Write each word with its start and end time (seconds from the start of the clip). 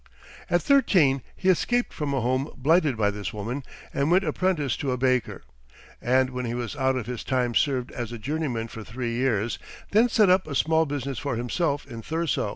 At 0.49 0.63
thirteen 0.63 1.21
he 1.35 1.47
escaped 1.49 1.93
from 1.93 2.11
a 2.11 2.21
home 2.21 2.49
blighted 2.57 2.97
by 2.97 3.11
this 3.11 3.31
woman, 3.31 3.61
and 3.93 4.09
went 4.09 4.23
apprentice 4.23 4.75
to 4.77 4.91
a 4.91 4.97
baker; 4.97 5.43
and 6.01 6.31
when 6.31 6.45
he 6.45 6.55
was 6.55 6.75
out 6.75 6.95
of 6.95 7.05
his 7.05 7.23
time 7.23 7.53
served 7.53 7.91
as 7.91 8.11
a 8.11 8.17
journeyman 8.17 8.67
for 8.67 8.83
three 8.83 9.13
years; 9.13 9.59
then 9.91 10.09
set 10.09 10.27
up 10.27 10.47
a 10.47 10.55
small 10.55 10.87
business 10.87 11.19
for 11.19 11.35
himself 11.35 11.85
in 11.85 12.01
Thurso. 12.01 12.49